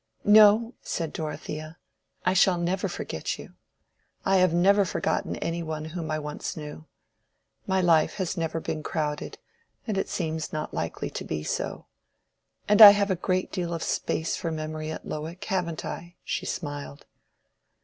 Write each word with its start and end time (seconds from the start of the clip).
"No," 0.25 0.73
said 0.81 1.13
Dorothea, 1.13 1.77
"I 2.25 2.33
shall 2.33 2.57
never 2.57 2.87
forget 2.87 3.37
you. 3.37 3.53
I 4.25 4.37
have 4.37 4.51
never 4.51 4.83
forgotten 4.83 5.35
any 5.35 5.61
one 5.61 5.85
whom 5.85 6.09
I 6.09 6.17
once 6.17 6.57
knew. 6.57 6.87
My 7.67 7.81
life 7.81 8.15
has 8.15 8.35
never 8.35 8.59
been 8.59 8.81
crowded, 8.81 9.37
and 9.85 10.03
seems 10.07 10.51
not 10.51 10.73
likely 10.73 11.11
to 11.11 11.23
be 11.23 11.43
so. 11.43 11.85
And 12.67 12.81
I 12.81 12.89
have 12.97 13.11
a 13.11 13.15
great 13.15 13.51
deal 13.51 13.75
of 13.75 13.83
space 13.83 14.35
for 14.35 14.49
memory 14.51 14.89
at 14.91 15.05
Lowick, 15.07 15.43
haven't 15.43 15.85
I?" 15.85 16.15
She 16.23 16.47
smiled. 16.47 17.05